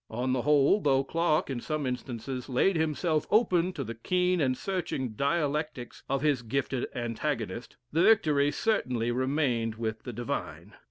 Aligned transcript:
On 0.09 0.33
the 0.33 0.41
whole, 0.41 0.81
though 0.81 1.03
Clarke, 1.03 1.51
in 1.51 1.59
some 1.59 1.85
instances, 1.85 2.49
laid 2.49 2.75
himself 2.75 3.27
open 3.29 3.71
to 3.73 3.83
the 3.83 3.93
keen 3.93 4.41
and 4.41 4.57
searching 4.57 5.09
dialectics 5.09 6.01
of 6.09 6.23
his 6.23 6.41
gifted 6.41 6.87
antagonist, 6.95 7.77
the 7.91 8.01
victory 8.01 8.49
certainly 8.51 9.11
remained 9.11 9.75
with 9.75 10.01
the 10.01 10.11
Divine." 10.11 10.73